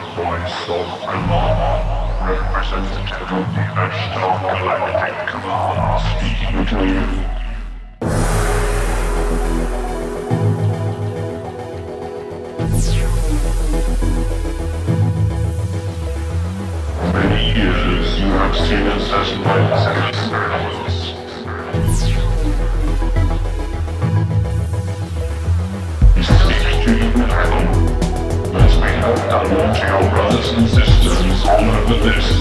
voice 0.00 0.68
of 0.68 0.86
Omar, 1.04 2.28
representative 2.28 3.30
of 3.30 3.46
the 3.54 3.64
Ashtar 3.84 4.34
Galactic 4.58 5.16
Command, 5.28 6.02
speaking 6.18 6.66
to 6.66 6.78
you. 6.84 7.04
Many 17.12 17.42
years 17.54 18.18
you 18.18 18.26
have 18.26 18.56
seen 18.56 18.86
us 18.88 19.12
as 19.12 19.38
lights 19.38 19.93
over 31.86 31.98
this, 32.04 32.33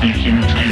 speaking 0.00 0.40
to 0.40 0.64
you. 0.64 0.69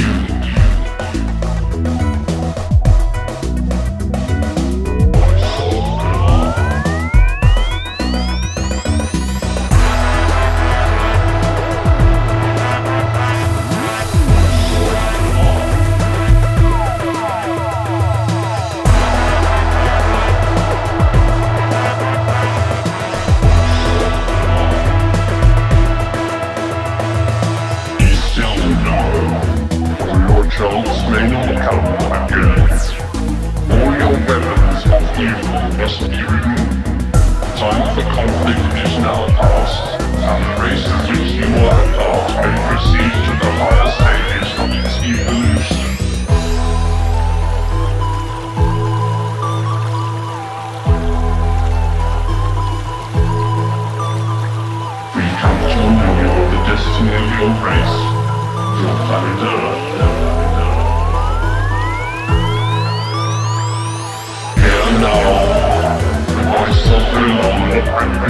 For 30.59 31.09
may 31.09 31.25
not 31.31 31.47
come 31.63 31.85
again. 32.19 32.67
All 33.71 33.91
your 33.95 34.11
weapons 34.27 34.83
of 34.91 35.03
evil 35.15 35.61
must 35.79 35.99
be 36.01 36.19
removed. 36.19 37.05
Time 37.55 37.85
for 37.95 38.03
conflict 38.11 38.65
is 38.83 38.97
now 38.99 39.27
past, 39.39 40.01
and 40.03 40.41
the 40.43 40.51
race 40.61 40.85
of 40.85 40.99
which 41.07 41.31
you 41.39 41.47
are 41.63 41.79
a 41.79 41.95
part 41.95 42.27
may 42.43 42.57
proceed 42.67 43.13
to 43.25 43.31
the 43.39 43.49
higher 43.55 43.88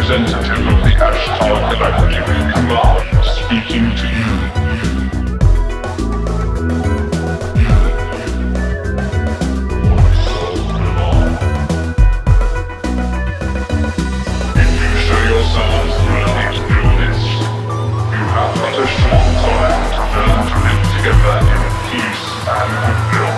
representative 0.09 0.65
of 0.67 0.81
the 0.83 0.89
Ashtar 0.89 1.59
Galactic 1.69 2.25
Command, 2.25 3.25
speaking 3.25 3.87
to 3.93 4.07
you. 4.09 4.31
If 14.57 14.69
you 14.81 14.91
show 15.05 15.21
yourselves 15.29 15.93
worthy 16.09 16.47
to 16.57 16.61
do 16.65 16.81
this, 16.97 17.21
you 18.09 18.23
have 18.33 18.53
but 18.57 18.75
a 18.81 18.87
short 18.89 19.29
time 19.45 19.83
to 19.93 20.01
learn 20.09 20.41
to 20.49 20.57
live 20.65 20.83
together 20.97 21.37
in 21.53 21.61
peace 21.85 22.25
and 22.49 22.71
goodwill. 22.81 23.37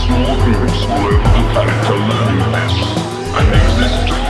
Small 0.00 0.32
groups 0.44 0.80
all 0.88 1.04
over 1.04 1.28
the 1.28 1.44
planet 1.52 1.84
are 1.92 2.00
learning 2.08 2.40
this 2.56 2.76
and 3.36 3.48
exist 3.52 4.00
to 4.08 4.25